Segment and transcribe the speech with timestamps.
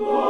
[0.00, 0.29] Lord.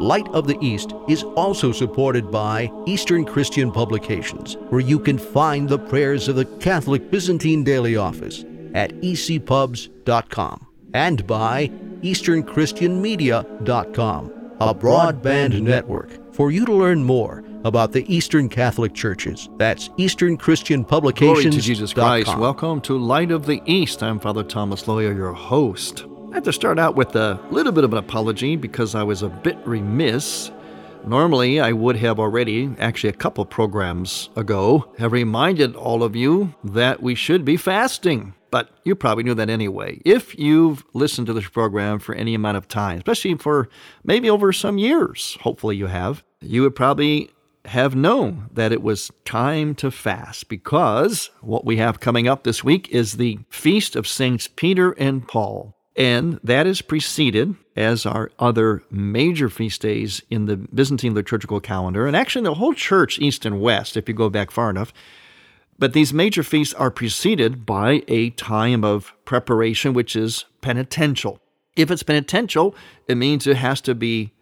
[0.00, 5.68] Light of the East is also supported by Eastern Christian Publications, where you can find
[5.68, 15.60] the prayers of the Catholic Byzantine Daily Office at ecpubs.com and by easternchristianmedia.com a broadband
[15.60, 19.50] network for you to learn more about the Eastern Catholic Churches.
[19.58, 21.42] That's Eastern Christian Publications.
[21.42, 22.38] Glory to Jesus Christ.
[22.38, 24.02] Welcome to Light of the East.
[24.02, 26.06] I'm Father Thomas Loya, your host.
[26.30, 29.22] I have to start out with a little bit of an apology because I was
[29.22, 30.52] a bit remiss.
[31.04, 36.54] Normally, I would have already, actually a couple programs ago, have reminded all of you
[36.62, 40.00] that we should be fasting but you probably knew that anyway.
[40.04, 43.68] If you've listened to this program for any amount of time, especially for
[44.04, 47.30] maybe over some years, hopefully you have, you would probably
[47.66, 52.64] have known that it was time to fast because what we have coming up this
[52.64, 55.76] week is the Feast of Saints Peter and Paul.
[56.00, 62.06] And that is preceded, as are other major feast days in the Byzantine liturgical calendar,
[62.06, 64.94] and actually the whole church, East and West, if you go back far enough,
[65.78, 71.38] but these major feasts are preceded by a time of preparation, which is penitential.
[71.76, 72.74] If it's penitential,
[73.06, 74.32] it means it has to be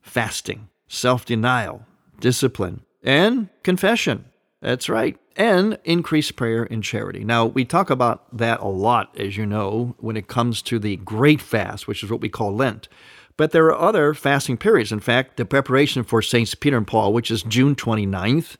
[0.00, 1.84] fasting, self denial,
[2.20, 4.26] discipline, and confession.
[4.60, 5.16] That's right.
[5.36, 7.22] And increased prayer and charity.
[7.24, 10.96] Now, we talk about that a lot, as you know, when it comes to the
[10.96, 12.88] Great Fast, which is what we call Lent.
[13.36, 14.90] But there are other fasting periods.
[14.90, 18.56] In fact, the preparation for Saints Peter and Paul, which is June 29th,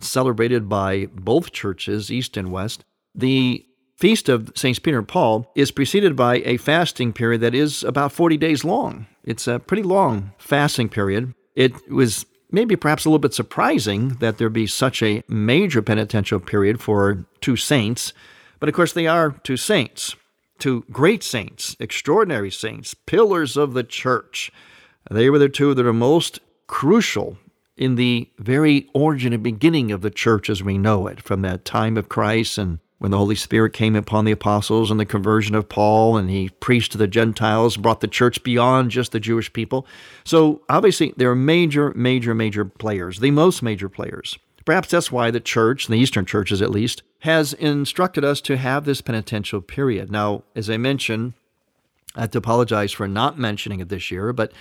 [0.00, 2.82] celebrated by both churches, East and West.
[3.14, 3.66] The
[3.98, 8.10] Feast of Saints Peter and Paul is preceded by a fasting period that is about
[8.10, 9.06] 40 days long.
[9.22, 11.34] It's a pretty long fasting period.
[11.54, 16.38] It was maybe perhaps a little bit surprising that there be such a major penitential
[16.38, 18.12] period for two saints,
[18.60, 20.14] but of course they are two saints,
[20.58, 24.52] two great saints, extraordinary saints, pillars of the church.
[25.10, 27.38] They were the two that are most crucial
[27.76, 31.64] in the very origin and beginning of the church as we know it, from that
[31.64, 35.56] time of Christ and when the Holy Spirit came upon the apostles and the conversion
[35.56, 39.52] of Paul, and he preached to the Gentiles, brought the church beyond just the Jewish
[39.52, 39.88] people.
[40.22, 44.38] So obviously, they're major, major, major players, the most major players.
[44.64, 48.84] Perhaps that's why the church, the Eastern churches at least, has instructed us to have
[48.84, 50.08] this penitential period.
[50.08, 51.32] Now, as I mentioned,
[52.14, 54.52] I have to apologize for not mentioning it this year, but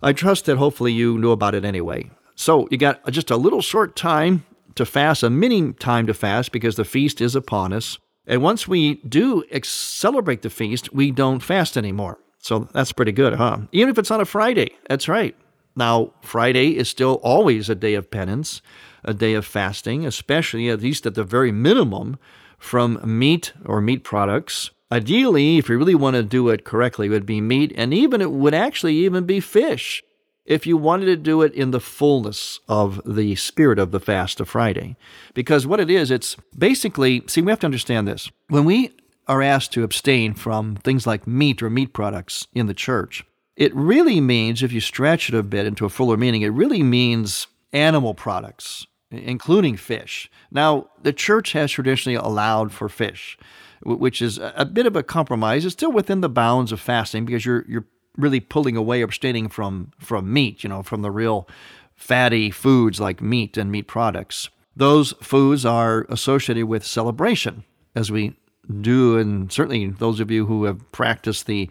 [0.00, 2.10] I trust that hopefully you knew about it anyway.
[2.36, 4.44] So you got just a little short time
[4.76, 7.98] to fast, a mini time to fast because the feast is upon us.
[8.26, 12.18] And once we do celebrate the feast, we don't fast anymore.
[12.38, 13.58] So that's pretty good, huh?
[13.72, 15.36] Even if it's on a Friday, that's right.
[15.74, 18.60] Now, Friday is still always a day of penance,
[19.04, 22.18] a day of fasting, especially at least at the very minimum
[22.58, 24.70] from meat or meat products.
[24.90, 28.20] Ideally, if you really want to do it correctly, it would be meat, and even
[28.20, 30.02] it would actually even be fish
[30.44, 34.40] if you wanted to do it in the fullness of the spirit of the fast
[34.40, 34.96] of Friday.
[35.34, 38.30] Because what it is, it's basically, see, we have to understand this.
[38.48, 38.90] When we
[39.28, 43.24] are asked to abstain from things like meat or meat products in the church,
[43.56, 46.82] it really means, if you stretch it a bit into a fuller meaning, it really
[46.82, 50.30] means animal products, including fish.
[50.50, 53.38] Now, the church has traditionally allowed for fish,
[53.84, 55.64] which is a bit of a compromise.
[55.64, 57.86] It's still within the bounds of fasting because you're, you're
[58.16, 61.48] really pulling away, abstaining from from meat, you know, from the real
[61.94, 64.48] fatty foods like meat and meat products.
[64.74, 67.64] Those foods are associated with celebration,
[67.94, 68.36] as we
[68.80, 71.68] do, and certainly those of you who have practiced the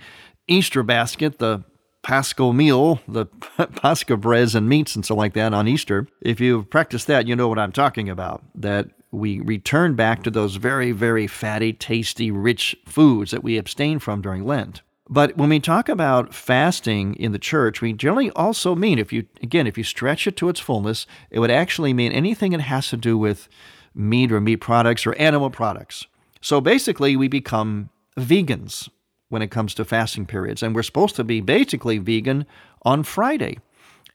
[0.48, 1.64] Easter basket, the
[2.04, 3.26] Paschal meal, the
[3.76, 7.36] Pascha breads and meats and so like that on Easter, if you've practiced that, you
[7.36, 8.44] know what I'm talking about.
[8.56, 14.00] That we return back to those very, very fatty, tasty, rich foods that we abstain
[14.00, 14.82] from during Lent.
[15.14, 19.28] But when we talk about fasting in the church, we generally also mean, if you,
[19.44, 22.88] again, if you stretch it to its fullness, it would actually mean anything that has
[22.90, 23.50] to do with
[23.94, 26.08] meat or meat products or animal products.
[26.40, 28.88] So basically, we become vegans
[29.28, 30.64] when it comes to fasting periods.
[30.64, 32.46] And we're supposed to be basically vegan
[32.84, 33.60] on Friday.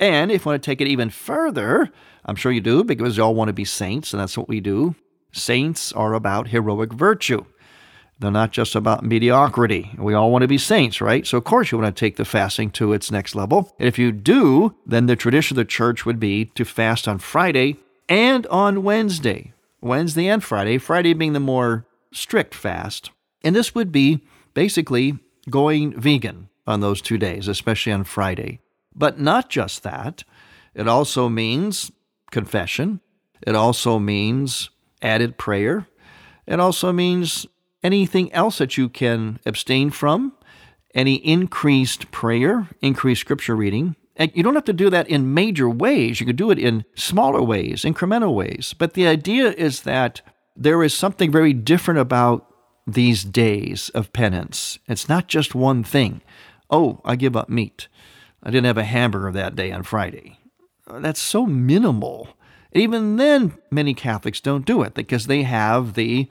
[0.00, 1.90] And if you want to take it even further,
[2.24, 4.60] I'm sure you do because you all want to be saints, and that's what we
[4.60, 4.94] do.
[5.30, 7.44] Saints are about heroic virtue.
[8.18, 9.90] They're not just about mediocrity.
[9.98, 11.26] We all want to be saints, right?
[11.26, 13.74] So, of course, you want to take the fasting to its next level.
[13.78, 17.18] And if you do, then the tradition of the church would be to fast on
[17.18, 17.76] Friday
[18.08, 19.52] and on Wednesday.
[19.82, 23.10] Wednesday and Friday, Friday being the more strict fast.
[23.42, 24.24] And this would be
[24.54, 25.18] basically
[25.50, 28.60] going vegan on those two days, especially on Friday.
[28.94, 30.24] But not just that,
[30.74, 31.92] it also means
[32.30, 33.00] confession,
[33.46, 34.70] it also means
[35.02, 35.86] added prayer,
[36.46, 37.46] it also means
[37.86, 40.32] anything else that you can abstain from,
[40.92, 43.94] any increased prayer, increased scripture reading.
[44.16, 46.18] And you don't have to do that in major ways.
[46.18, 48.74] You can do it in smaller ways, incremental ways.
[48.76, 50.20] But the idea is that
[50.56, 52.50] there is something very different about
[52.86, 54.78] these days of penance.
[54.88, 56.22] It's not just one thing.
[56.70, 57.88] Oh, I give up meat.
[58.42, 60.38] I didn't have a hamburger that day on Friday.
[60.90, 62.30] That's so minimal.
[62.72, 66.28] Even then, many Catholics don't do it because they have the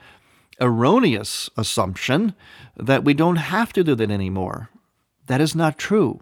[0.59, 2.33] erroneous assumption
[2.77, 4.69] that we don't have to do that anymore.
[5.27, 6.21] That is not true.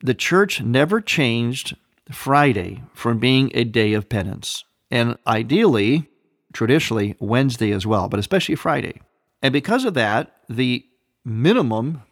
[0.00, 1.76] The church never changed
[2.10, 4.64] Friday from being a day of penance.
[4.90, 6.08] And ideally,
[6.52, 9.00] traditionally, Wednesday as well, but especially Friday.
[9.42, 10.84] And because of that, the
[11.24, 12.02] minimum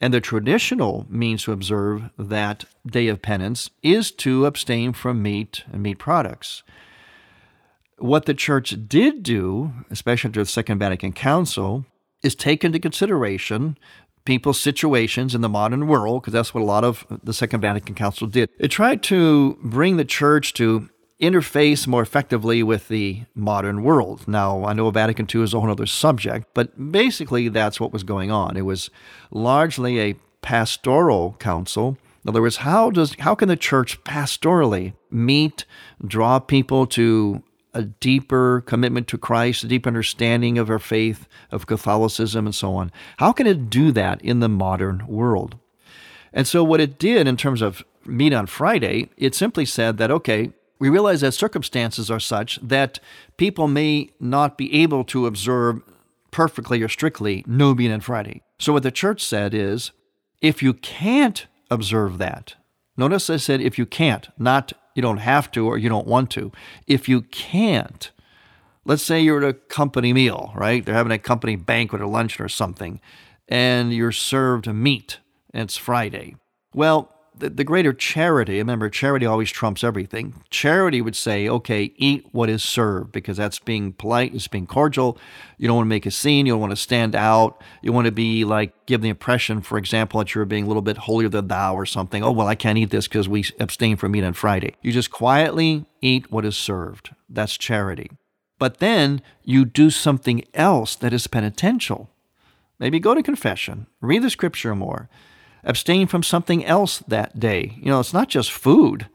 [0.00, 5.64] and the traditional means to observe that day of penance is to abstain from meat
[5.72, 6.62] and meat products.
[7.98, 11.84] What the church did do, especially after the Second Vatican Council,
[12.22, 13.76] is take into consideration
[14.24, 17.94] people's situations in the modern world, because that's what a lot of the Second Vatican
[17.94, 18.50] Council did.
[18.58, 20.90] It tried to bring the church to
[21.20, 24.28] interface more effectively with the modern world.
[24.28, 28.04] Now, I know Vatican II is a whole other subject, but basically that's what was
[28.04, 28.56] going on.
[28.56, 28.90] It was
[29.30, 31.98] largely a pastoral council.
[32.22, 35.64] In other words, how does how can the church pastorally meet,
[36.06, 37.42] draw people to
[37.74, 42.74] a deeper commitment to Christ, a deep understanding of our faith, of Catholicism, and so
[42.74, 42.90] on.
[43.18, 45.56] How can it do that in the modern world?
[46.32, 50.10] And so, what it did in terms of meat on Friday, it simply said that,
[50.10, 53.00] okay, we realize that circumstances are such that
[53.36, 55.82] people may not be able to observe
[56.30, 58.42] perfectly or strictly no meat on Friday.
[58.58, 59.92] So, what the church said is
[60.40, 62.54] if you can't observe that,
[62.96, 66.28] notice I said if you can't, not you don't have to or you don't want
[66.32, 66.50] to.
[66.88, 68.10] If you can't,
[68.84, 70.84] let's say you're at a company meal, right?
[70.84, 73.00] They're having a company banquet or luncheon or something,
[73.46, 75.20] and you're served meat,
[75.54, 76.34] and it's Friday.
[76.74, 80.34] Well, the, the greater charity, remember, charity always trumps everything.
[80.50, 85.18] Charity would say, okay, eat what is served because that's being polite, it's being cordial.
[85.56, 87.62] You don't want to make a scene, you don't want to stand out.
[87.82, 90.82] You want to be like, give the impression, for example, that you're being a little
[90.82, 92.22] bit holier than thou or something.
[92.22, 94.74] Oh, well, I can't eat this because we abstain from meat on Friday.
[94.82, 97.14] You just quietly eat what is served.
[97.28, 98.10] That's charity.
[98.58, 102.10] But then you do something else that is penitential.
[102.78, 105.08] Maybe go to confession, read the scripture more
[105.68, 107.76] abstain from something else that day.
[107.76, 109.08] You know, it's not just food.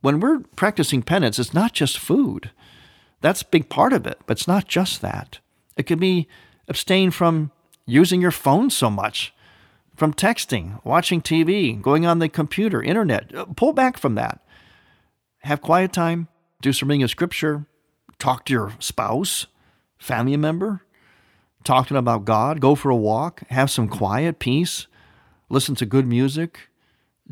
[0.00, 2.50] When we're practicing penance, it's not just food.
[3.20, 5.38] That's a big part of it, but it's not just that.
[5.76, 6.26] It could be
[6.68, 7.50] abstain from
[7.86, 9.34] using your phone so much,
[9.94, 13.34] from texting, watching TV, going on the computer, internet.
[13.34, 14.40] Uh, pull back from that.
[15.40, 16.28] Have quiet time,
[16.62, 17.66] do some reading of scripture,
[18.18, 19.46] talk to your spouse,
[19.98, 20.82] family member,
[21.62, 24.86] talk to them about God, go for a walk, have some quiet, peace
[25.48, 26.68] listen to good music.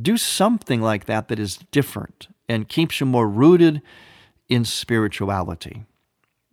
[0.01, 3.83] Do something like that that is different and keeps you more rooted
[4.49, 5.85] in spirituality.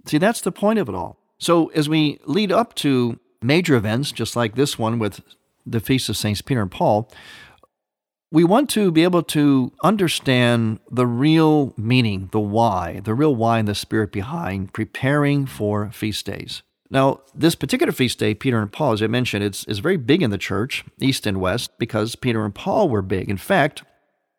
[0.06, 1.18] See, that's the point of it all.
[1.38, 5.22] So, as we lead up to major events, just like this one with
[5.66, 7.10] the Feast of Saints Peter and Paul,
[8.32, 13.60] we want to be able to understand the real meaning, the why, the real why
[13.60, 16.62] and the spirit behind preparing for feast days.
[16.92, 20.24] Now, this particular feast day, Peter and Paul, as I mentioned, it's, is very big
[20.24, 23.30] in the church, east and west, because Peter and Paul were big.
[23.30, 23.84] In fact,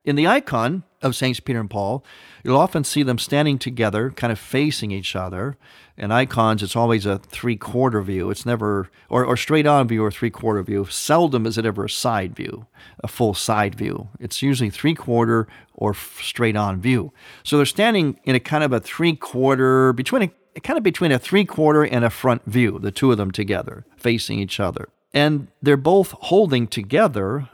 [0.04, 2.04] in the icon, of Saints Peter and Paul,
[2.44, 5.56] you'll often see them standing together, kind of facing each other.
[5.96, 8.30] In icons, it's always a three quarter view.
[8.30, 10.86] It's never, or, or straight on view or three quarter view.
[10.86, 12.66] Seldom is it ever a side view,
[13.02, 14.08] a full side view.
[14.18, 17.12] It's usually three quarter or straight on view.
[17.42, 20.30] So they're standing in a kind of a three quarter, between a,
[20.62, 23.84] kind of between a three quarter and a front view, the two of them together,
[23.96, 24.88] facing each other.
[25.12, 27.48] And they're both holding together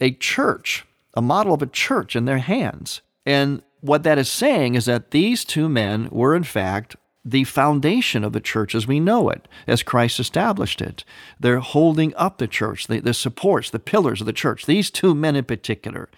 [0.00, 0.84] a church,
[1.14, 3.00] a model of a church in their hands.
[3.24, 8.22] And what that is saying is that these two men were, in fact, the foundation
[8.22, 11.04] of the church as we know it, as Christ established it.
[11.40, 14.66] They're holding up the church, the, the supports, the pillars of the church.
[14.66, 16.08] These two men in particular.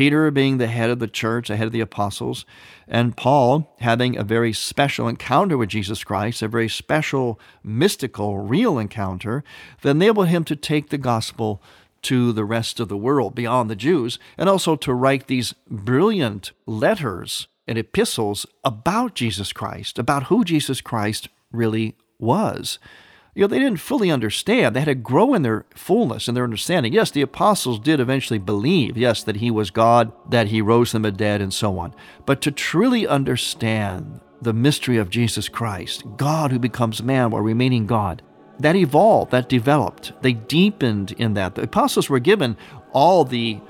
[0.00, 2.46] Peter being the head of the church, the head of the apostles,
[2.88, 8.78] and Paul having a very special encounter with Jesus Christ, a very special, mystical, real
[8.78, 9.44] encounter
[9.82, 11.62] that enabled him to take the gospel
[12.00, 16.52] to the rest of the world beyond the Jews, and also to write these brilliant
[16.64, 22.78] letters and epistles about Jesus Christ, about who Jesus Christ really was.
[23.34, 24.74] You know, they didn't fully understand.
[24.74, 26.92] They had to grow in their fullness and their understanding.
[26.92, 31.02] Yes, the apostles did eventually believe, yes, that he was God, that he rose from
[31.02, 31.94] the dead, and so on.
[32.26, 37.86] But to truly understand the mystery of Jesus Christ, God who becomes man while remaining
[37.86, 38.22] God,
[38.58, 40.12] that evolved, that developed.
[40.22, 41.54] They deepened in that.
[41.54, 42.56] The apostles were given
[42.92, 43.60] all the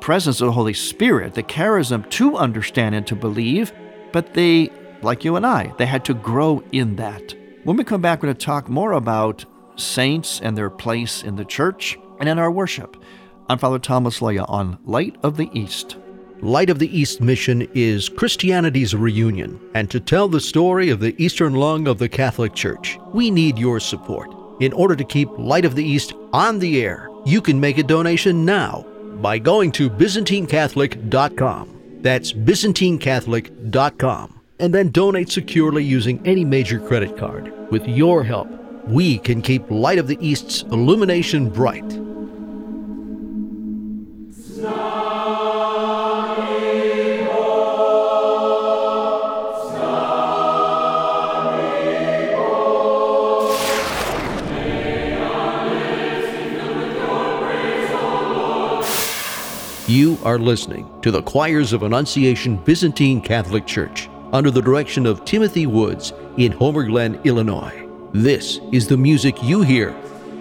[0.00, 3.72] presence of the Holy Spirit the charism to understand and to believe,
[4.12, 4.70] but they,
[5.02, 7.34] like you and I, they had to grow in that.
[7.64, 9.44] When we come back, we're going to talk more about
[9.76, 12.96] saints and their place in the church and in our worship.
[13.50, 15.98] I'm Father Thomas Loya on Light of the East.
[16.40, 21.14] Light of the East mission is Christianity's reunion, and to tell the story of the
[21.22, 24.34] Eastern lung of the Catholic Church, we need your support.
[24.60, 27.82] In order to keep Light of the East on the air, you can make a
[27.82, 28.86] donation now
[29.20, 31.98] by going to ByzantineCatholic.com.
[32.00, 34.39] That's ByzantineCatholic.com.
[34.60, 37.50] And then donate securely using any major credit card.
[37.70, 38.46] With your help,
[38.86, 41.90] we can keep Light of the East's illumination bright.
[59.88, 65.24] You are listening to the Choirs of Annunciation Byzantine Catholic Church under the direction of
[65.24, 67.86] Timothy Woods in Homer Glen, Illinois.
[68.12, 69.94] This is the music you hear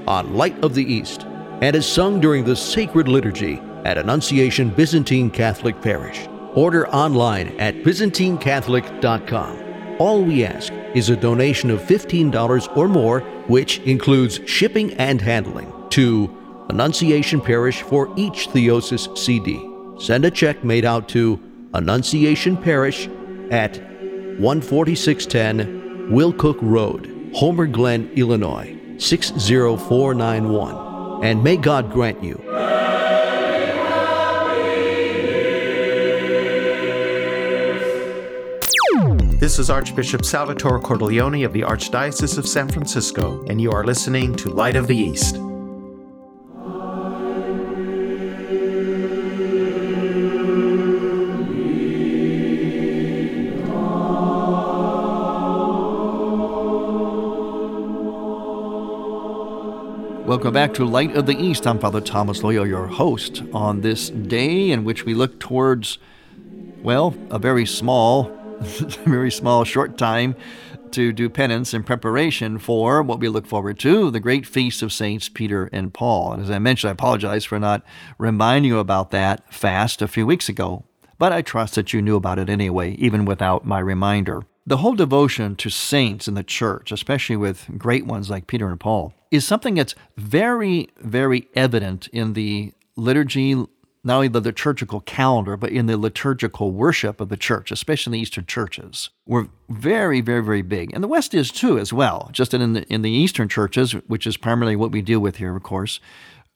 [0.07, 1.23] on Light of the East
[1.61, 6.27] and is sung during the sacred liturgy at Annunciation Byzantine Catholic Parish.
[6.55, 9.97] Order online at ByzantineCatholic.com.
[9.99, 15.71] All we ask is a donation of $15 or more, which includes shipping and handling,
[15.91, 16.35] to
[16.69, 19.63] Annunciation Parish for each Theosis CD.
[19.99, 21.39] Send a check made out to
[21.73, 23.09] Annunciation Parish
[23.51, 23.75] at
[24.39, 31.23] 14610 Willcook Road, Homer Glen, Illinois 60491.
[31.23, 32.41] And may God grant you.
[39.39, 44.35] This is Archbishop Salvatore Cordileone of the Archdiocese of San Francisco, and you are listening
[44.35, 45.37] to Light of the East.
[60.49, 61.67] Welcome back to Light of the East.
[61.67, 65.99] I'm Father Thomas Loya, your host, on this day in which we look towards,
[66.81, 68.23] well, a very small,
[69.05, 70.35] very small, short time
[70.89, 74.91] to do penance in preparation for what we look forward to, the great feast of
[74.91, 76.33] Saints Peter and Paul.
[76.33, 77.85] And as I mentioned, I apologize for not
[78.17, 80.83] reminding you about that fast a few weeks ago,
[81.19, 84.41] but I trust that you knew about it anyway, even without my reminder.
[84.65, 88.79] The whole devotion to saints in the church, especially with great ones like Peter and
[88.79, 93.53] Paul, is something that's very, very evident in the liturgy,
[94.03, 98.13] not only the liturgical calendar, but in the liturgical worship of the church, especially in
[98.13, 99.09] the Eastern churches.
[99.25, 100.91] We're very, very, very big.
[100.93, 102.29] And the West is too, as well.
[102.31, 105.55] Just in the, in the Eastern churches, which is primarily what we deal with here,
[105.55, 105.99] of course,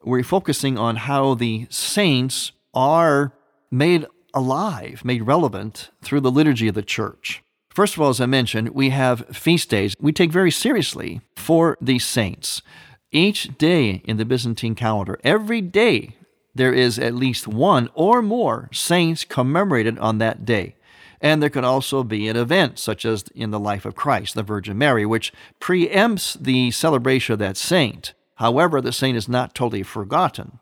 [0.02, 3.32] we're focusing on how the saints are
[3.70, 7.42] made alive, made relevant through the liturgy of the church.
[7.74, 11.76] First of all, as I mentioned, we have feast days we take very seriously for
[11.80, 12.62] these saints.
[13.10, 16.16] Each day in the Byzantine calendar, every day,
[16.54, 20.76] there is at least one or more saints commemorated on that day.
[21.20, 24.44] And there can also be an event, such as in the life of Christ, the
[24.44, 28.12] Virgin Mary, which preempts the celebration of that saint.
[28.36, 30.60] However, the saint is not totally forgotten.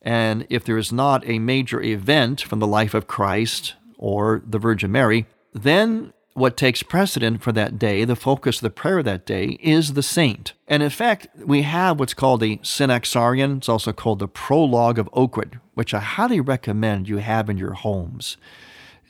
[0.00, 4.58] And if there is not a major event from the life of Christ or the
[4.58, 9.26] Virgin Mary, then what takes precedent for that day, the focus of the prayer that
[9.26, 10.52] day, is the saint.
[10.66, 13.58] And in fact, we have what's called the Synaxarion.
[13.58, 17.74] It's also called the Prologue of Ohrid, which I highly recommend you have in your
[17.74, 18.36] homes.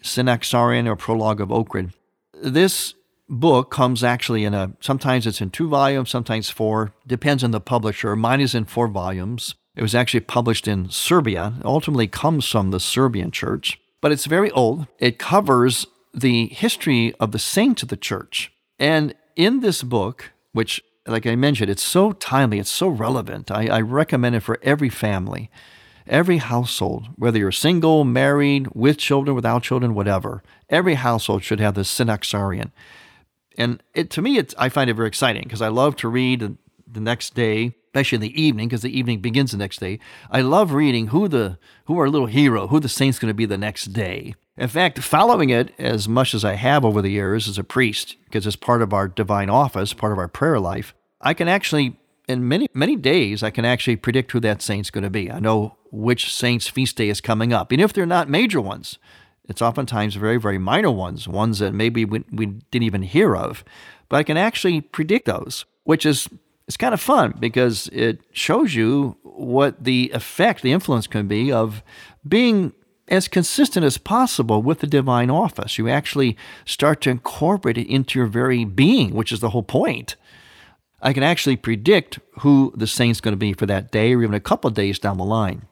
[0.02, 1.92] Synaxarion or Prologue of Ohrid.
[2.42, 2.94] This
[3.28, 7.61] book comes actually in a, sometimes it's in two volumes, sometimes four, depends on the
[7.61, 8.16] publisher.
[8.16, 9.54] Mine is in four volumes.
[9.76, 14.26] It was actually published in Serbia, it ultimately comes from the Serbian church, but it's
[14.26, 14.88] very old.
[14.99, 18.53] It covers the history of the saints of the church.
[18.79, 23.69] And in this book, which, like I mentioned, it's so timely, it's so relevant, I,
[23.69, 25.50] I recommend it for every family,
[26.07, 30.43] every household, whether you're single, married, with children, without children, whatever.
[30.69, 32.73] Every household should have this Synaxarion.
[33.57, 36.41] And it, to me, it's, I find it very exciting because I love to read
[36.41, 36.57] the,
[36.91, 39.99] the next day, especially in the evening, because the evening begins the next day.
[40.31, 43.47] I love reading who the who our little hero, who the saint's going to be
[43.47, 44.35] the next day.
[44.59, 48.17] In fact, following it as much as I have over the years as a priest,
[48.25, 51.97] because it's part of our divine office, part of our prayer life, I can actually,
[52.29, 55.31] in many, many days, I can actually predict who that saint's going to be.
[55.31, 57.71] I know which saint's feast day is coming up.
[57.71, 58.99] And if they're not major ones,
[59.49, 63.62] it's oftentimes very, very minor ones, ones that maybe we, we didn't even hear of.
[64.09, 66.29] But I can actually predict those, which is
[66.67, 71.50] it's kind of fun because it shows you what the effect, the influence can be
[71.53, 71.83] of
[72.27, 72.73] being
[73.11, 75.79] as consistent as possible with the divine office.
[75.79, 80.17] You actually start to incorporate it into your very being, which is the whole point.
[81.00, 84.35] I can actually predict who the saint's going to be for that day or even
[84.35, 85.62] a couple of days down the line.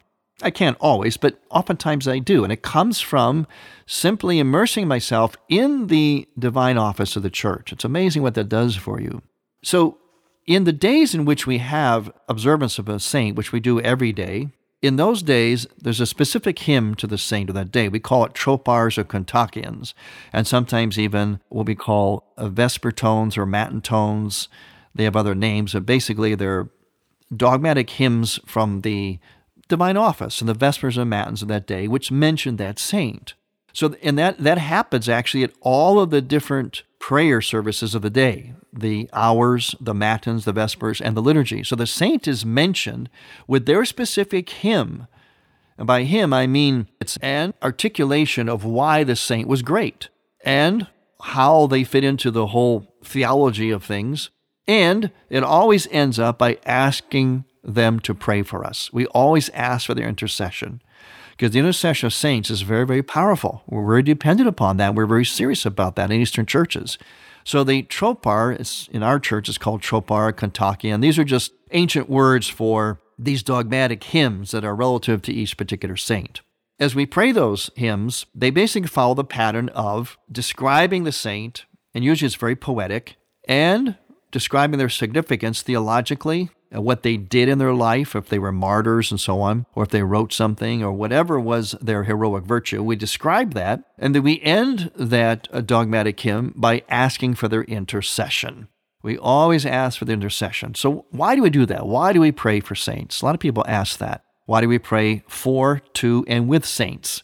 [0.43, 2.45] I can't always, but oftentimes I do.
[2.45, 3.47] And it comes from
[3.87, 7.73] simply immersing myself in the divine office of the church.
[7.73, 9.23] It's amazing what that does for you.
[9.63, 9.99] So,
[10.47, 14.13] in the days in which we have observance of a saint, which we do every
[14.13, 14.51] day,
[14.83, 17.89] in those days, there's a specific hymn to the saint of that day.
[17.89, 19.95] We call it tropars or kontakions,
[20.33, 24.49] and sometimes even what we call uh, vesper tones or matin tones.
[24.95, 26.69] They have other names, but basically they're
[27.35, 29.19] dogmatic hymns from the
[29.69, 33.35] divine office and the vespers and matins of that day, which mention that saint.
[33.73, 38.11] So, and that, that happens actually at all of the different prayer services of the
[38.11, 41.63] day the hours, the matins, the vespers, and the liturgy.
[41.63, 43.09] So the saint is mentioned
[43.47, 45.07] with their specific hymn.
[45.79, 50.09] And by hymn, I mean it's an articulation of why the saint was great
[50.45, 50.89] and
[51.21, 54.31] how they fit into the whole theology of things.
[54.67, 58.93] And it always ends up by asking them to pray for us.
[58.93, 60.83] We always ask for their intercession
[61.37, 63.63] because the intercession of saints is very, very powerful.
[63.67, 64.95] We're very dependent upon that.
[64.95, 66.97] We're very serious about that in Eastern churches.
[67.45, 71.53] So the tropar is, in our church is called tropar Kontaki, and these are just
[71.73, 76.41] ancient words for these dogmatic hymns that are relative to each particular saint.
[76.79, 82.05] As we pray those hymns, they basically follow the pattern of describing the saint, and
[82.05, 83.97] usually it's very poetic, and
[84.31, 86.51] describing their significance theologically
[86.83, 89.91] what they did in their life, if they were martyrs and so on, or if
[89.91, 92.83] they wrote something, or whatever was their heroic virtue.
[92.83, 97.65] We describe that, and then we end that uh, dogmatic hymn by asking for their
[97.65, 98.69] intercession.
[99.03, 100.75] We always ask for the intercession.
[100.75, 101.87] So, why do we do that?
[101.87, 103.21] Why do we pray for saints?
[103.21, 104.25] A lot of people ask that.
[104.47, 107.23] Why do we pray for, to, and with saints?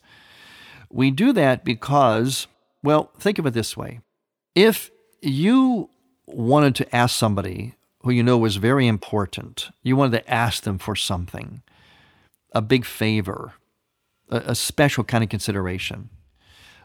[0.90, 2.46] We do that because,
[2.82, 4.00] well, think of it this way.
[4.54, 4.90] If
[5.22, 5.88] you
[6.26, 9.70] wanted to ask somebody who you know was very important.
[9.82, 11.62] You wanted to ask them for something,
[12.52, 13.54] a big favor,
[14.28, 16.10] a, a special kind of consideration.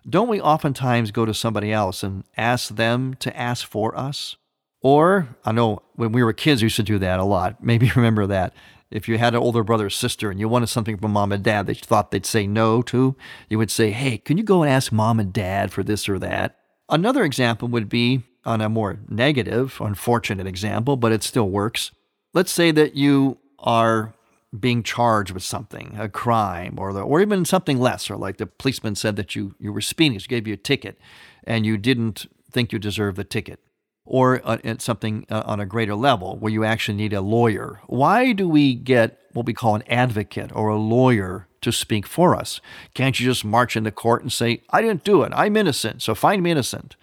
[0.07, 4.37] Don't we oftentimes go to somebody else and ask them to ask for us?
[4.81, 7.61] Or, I know when we were kids, we used to do that a lot.
[7.63, 8.53] Maybe you remember that.
[8.89, 11.43] If you had an older brother or sister and you wanted something from mom and
[11.43, 13.17] dad they thought they'd say no to,
[13.49, 16.17] you would say, Hey, can you go and ask mom and dad for this or
[16.19, 16.55] that?
[16.87, 21.91] Another example would be on a more negative, unfortunate example, but it still works.
[22.33, 24.13] Let's say that you are
[24.57, 28.95] being charged with something, a crime, or the, or even something lesser, like the policeman
[28.95, 30.97] said that you you were speeding, so gave you a ticket,
[31.43, 33.59] and you didn't think you deserved the ticket,
[34.05, 37.81] or uh, something uh, on a greater level where you actually need a lawyer.
[37.87, 42.33] Why do we get what we call an advocate or a lawyer to speak for
[42.33, 42.61] us?
[42.93, 45.33] Can't you just march into court and say, "I didn't do it.
[45.35, 46.95] I'm innocent, so find me innocent"?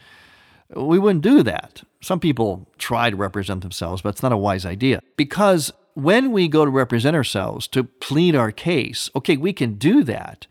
[0.71, 1.83] We wouldn't do that.
[2.01, 5.01] Some people try to represent themselves, but it's not a wise idea.
[5.17, 10.03] Because when we go to represent ourselves, to plead our case, okay, we can do
[10.05, 10.47] that.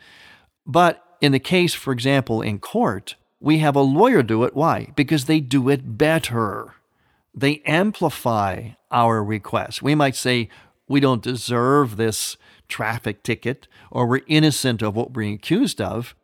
[0.66, 4.56] But in the case, for example, in court, we have a lawyer do it.
[4.56, 4.92] Why?
[4.96, 6.76] Because they do it better.
[7.36, 9.82] They amplify our request.
[9.82, 10.50] We might say,
[10.88, 16.16] we don't deserve this traffic ticket, or we're innocent of what we're accused of.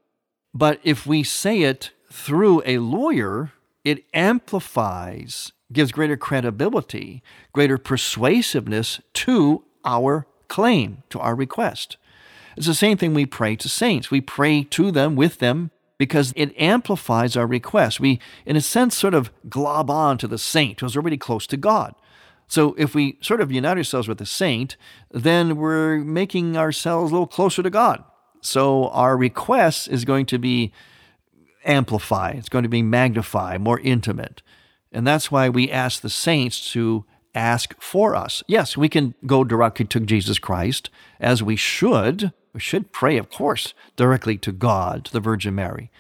[0.54, 3.52] But if we say it through a lawyer,
[3.84, 11.98] it amplifies, gives greater credibility, greater persuasiveness to our claim, to our request.
[12.58, 14.12] It's the same thing we pray to saints.
[14.12, 18.00] We pray to them, with them, because it amplifies our request.
[18.00, 21.58] We, in a sense, sort of glob on to the saint who's already close to
[21.58, 21.94] God.
[22.48, 24.76] So if we sort of unite ourselves with the saint,
[25.12, 28.04] then we're making ourselves a little closer to God.
[28.42, 30.72] So our request is going to be
[31.66, 34.42] amplified, it's going to be magnified, more intimate.
[34.92, 38.44] And that's why we ask the saints to ask for us.
[38.48, 42.34] Yes, we can go directly to Jesus Christ, as we should.
[42.54, 45.92] We should pray, of course, directly to God, to the Virgin Mary.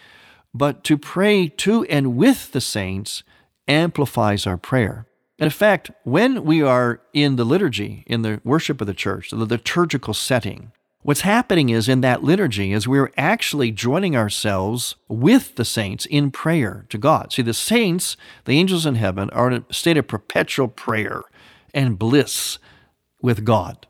[0.53, 3.23] But to pray to and with the saints
[3.67, 5.05] amplifies our prayer.
[5.37, 9.29] And in fact, when we are in the liturgy, in the worship of the church,
[9.29, 15.55] the liturgical setting, What's happening is in that liturgy is we're actually joining ourselves with
[15.55, 17.31] the saints in prayer to God.
[17.31, 21.23] See, the saints, the angels in heaven, are in a state of perpetual prayer
[21.73, 22.59] and bliss
[23.21, 23.87] with God.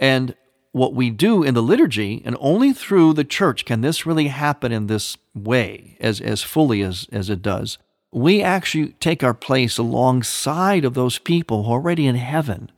[0.00, 0.34] And
[0.72, 4.72] what we do in the liturgy, and only through the church can this really happen
[4.72, 7.78] in this way, as, as fully as, as it does.
[8.12, 12.72] We actually take our place alongside of those people who are already in heaven.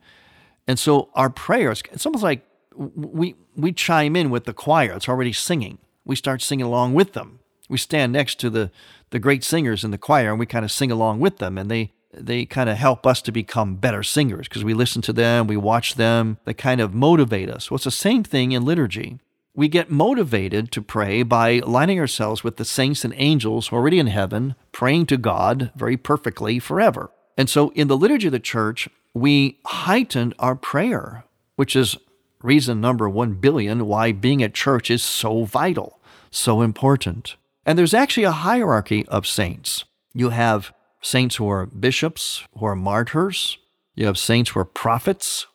[0.67, 2.46] And so our prayers, it's almost like
[2.77, 5.79] we we chime in with the choir that's already singing.
[6.05, 7.39] We start singing along with them.
[7.69, 8.71] We stand next to the
[9.09, 11.71] the great singers in the choir and we kind of sing along with them and
[11.71, 15.47] they they kind of help us to become better singers because we listen to them,
[15.47, 17.69] we watch them, they kind of motivate us.
[17.69, 19.19] Well, it's the same thing in liturgy.
[19.53, 23.79] We get motivated to pray by lining ourselves with the saints and angels who are
[23.79, 27.11] already in heaven, praying to God very perfectly forever.
[27.37, 31.97] And so in the liturgy of the church, we heighten our prayer, which is
[32.41, 35.99] reason number 1 billion why being at church is so vital,
[36.31, 37.35] so important.
[37.65, 39.85] And there's actually a hierarchy of saints.
[40.13, 43.57] You have saints who are bishops, who are martyrs.
[43.95, 45.47] You have saints who are prophets,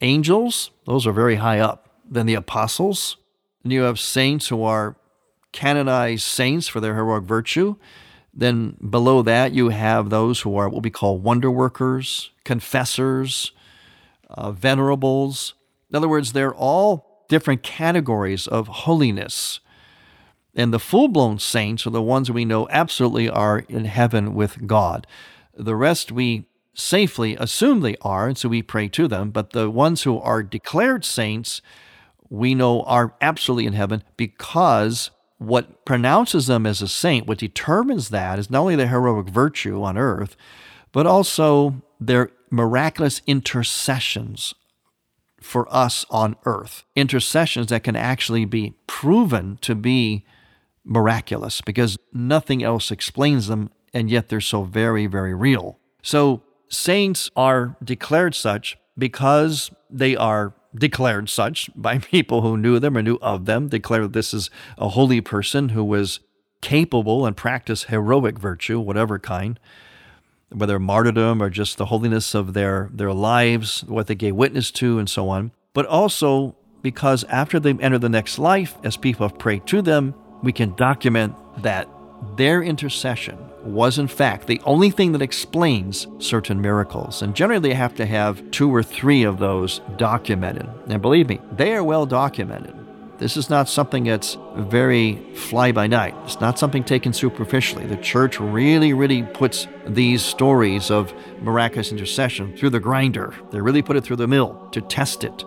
[0.00, 1.88] angels, those are very high up.
[2.08, 3.16] Then the apostles.
[3.62, 4.96] And you have saints who are
[5.52, 7.76] canonized saints for their heroic virtue.
[8.32, 13.52] Then below that, you have those who are what we call wonder workers, confessors,
[14.28, 15.54] uh, venerables,
[15.90, 19.60] in other words, they're all different categories of holiness.
[20.54, 24.66] And the full blown saints are the ones we know absolutely are in heaven with
[24.66, 25.06] God.
[25.54, 29.30] The rest we safely assume they are, and so we pray to them.
[29.30, 31.60] But the ones who are declared saints,
[32.28, 38.10] we know are absolutely in heaven because what pronounces them as a saint, what determines
[38.10, 40.36] that, is not only their heroic virtue on earth,
[40.92, 44.54] but also their miraculous intercessions
[45.40, 46.84] for us on earth.
[46.94, 50.24] Intercessions that can actually be proven to be
[50.84, 55.78] miraculous because nothing else explains them, and yet they're so very, very real.
[56.02, 62.96] So, saints are declared such because they are declared such by people who knew them
[62.96, 66.20] or knew of them, declared this is a holy person who was
[66.60, 69.58] capable and practiced heroic virtue, whatever kind
[70.52, 74.98] whether martyrdom or just the holiness of their, their lives, what they gave witness to,
[74.98, 75.52] and so on.
[75.72, 80.14] But also because after they enter the next life, as people have prayed to them,
[80.42, 81.88] we can document that
[82.36, 87.22] their intercession was in fact the only thing that explains certain miracles.
[87.22, 90.68] And generally, they have to have two or three of those documented.
[90.88, 92.74] And believe me, they are well documented.
[93.20, 96.14] This is not something that's very fly by night.
[96.24, 97.84] It's not something taken superficially.
[97.84, 103.34] The church really, really puts these stories of miraculous intercession through the grinder.
[103.50, 105.44] They really put it through the mill to test it.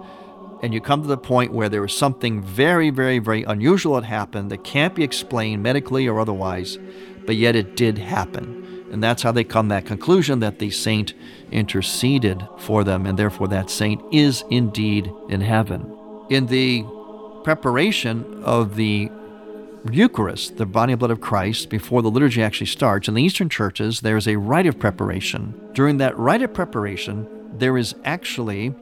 [0.61, 4.05] And you come to the point where there was something very, very, very unusual that
[4.05, 6.77] happened that can't be explained medically or otherwise,
[7.25, 8.85] but yet it did happen.
[8.91, 11.15] And that's how they come to that conclusion that the saint
[11.51, 15.97] interceded for them, and therefore that saint is indeed in heaven.
[16.29, 16.85] In the
[17.43, 19.11] preparation of the
[19.91, 23.07] Eucharist, the body and blood of Christ, before the liturgy actually starts.
[23.07, 25.53] In the Eastern churches, there is a rite of preparation.
[25.73, 27.27] During that rite of preparation,
[27.57, 28.73] there is actually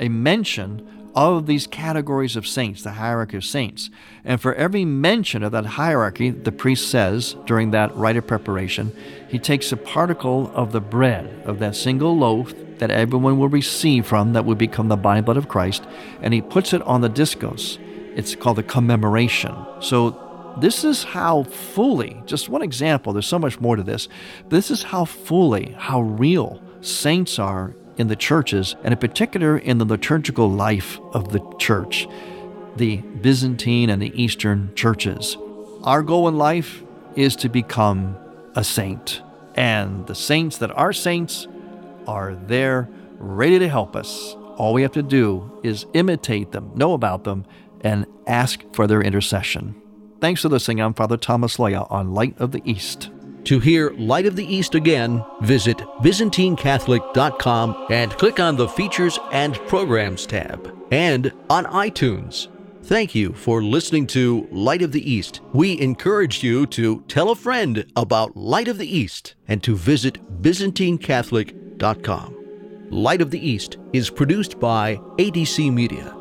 [0.00, 3.90] a mention of these categories of saints, the hierarchy of saints.
[4.24, 8.92] And for every mention of that hierarchy, the priest says during that rite of preparation,
[9.28, 14.06] he takes a particle of the bread, of that single loaf that everyone will receive
[14.06, 15.84] from, that will become the body and blood of Christ,
[16.22, 17.78] and he puts it on the discos
[18.16, 19.54] it's called the commemoration.
[19.80, 20.26] So,
[20.58, 24.08] this is how fully, just one example, there's so much more to this.
[24.48, 29.78] This is how fully, how real saints are in the churches, and in particular in
[29.78, 32.08] the liturgical life of the church,
[32.76, 35.36] the Byzantine and the Eastern churches.
[35.84, 36.82] Our goal in life
[37.14, 38.16] is to become
[38.54, 39.22] a saint.
[39.54, 41.46] And the saints that are saints
[42.06, 44.34] are there ready to help us.
[44.56, 47.44] All we have to do is imitate them, know about them,
[47.82, 49.74] and ask for their intercession.
[50.20, 50.80] Thanks for listening.
[50.80, 53.10] I'm Father Thomas Loya on Light of the East.
[53.44, 59.54] To hear Light of the East again, visit ByzantineCatholic.com and click on the Features and
[59.66, 62.48] Programs tab, and on iTunes.
[62.82, 65.40] Thank you for listening to Light of the East.
[65.52, 70.18] We encourage you to tell a friend about Light of the East and to visit
[70.42, 72.36] ByzantineCatholic.com.
[72.90, 76.19] Light of the East is produced by ADC Media.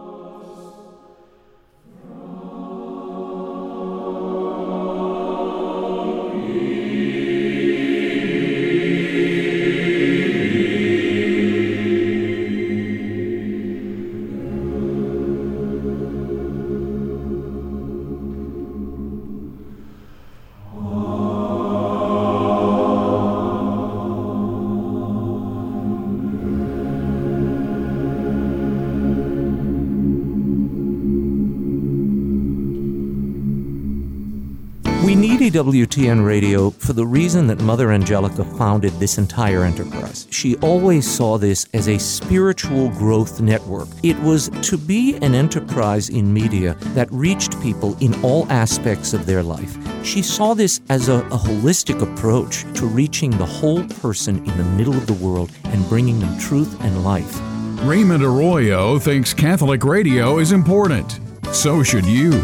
[35.49, 40.27] We need EWTN Radio for the reason that Mother Angelica founded this entire enterprise.
[40.29, 43.88] She always saw this as a spiritual growth network.
[44.03, 49.25] It was to be an enterprise in media that reached people in all aspects of
[49.25, 49.75] their life.
[50.05, 54.63] She saw this as a, a holistic approach to reaching the whole person in the
[54.63, 57.39] middle of the world and bringing them truth and life.
[57.83, 61.19] Raymond Arroyo thinks Catholic radio is important.
[61.51, 62.43] So should you.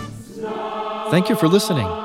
[1.12, 2.05] Thank you for listening.